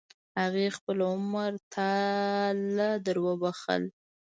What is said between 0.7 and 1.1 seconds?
خپل